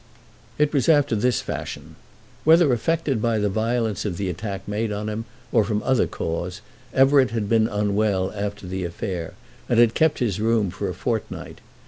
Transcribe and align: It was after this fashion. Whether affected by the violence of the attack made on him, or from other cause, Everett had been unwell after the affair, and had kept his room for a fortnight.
It 0.57 0.73
was 0.73 0.89
after 0.89 1.15
this 1.15 1.41
fashion. 1.41 1.95
Whether 2.43 2.73
affected 2.73 3.21
by 3.21 3.37
the 3.37 3.49
violence 3.49 4.03
of 4.03 4.17
the 4.17 4.29
attack 4.31 4.67
made 4.67 4.91
on 4.91 5.07
him, 5.09 5.25
or 5.51 5.63
from 5.63 5.83
other 5.83 6.07
cause, 6.07 6.61
Everett 6.91 7.29
had 7.29 7.47
been 7.47 7.67
unwell 7.67 8.31
after 8.35 8.65
the 8.65 8.83
affair, 8.83 9.35
and 9.69 9.79
had 9.79 9.93
kept 9.93 10.17
his 10.17 10.39
room 10.41 10.71
for 10.71 10.89
a 10.89 10.95
fortnight. 10.95 11.61